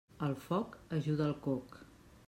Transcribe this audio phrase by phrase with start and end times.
[0.27, 1.81] El foc ajuda el coc.